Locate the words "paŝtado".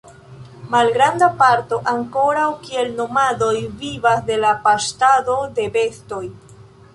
4.65-5.37